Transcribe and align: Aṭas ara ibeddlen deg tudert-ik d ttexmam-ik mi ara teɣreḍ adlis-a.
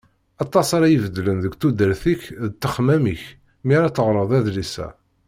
Aṭas 0.43 0.69
ara 0.75 0.87
ibeddlen 0.89 1.37
deg 1.43 1.53
tudert-ik 1.59 2.21
d 2.49 2.51
ttexmam-ik 2.53 3.23
mi 3.65 3.73
ara 3.77 3.95
teɣreḍ 3.95 4.31
adlis-a. 4.37 4.87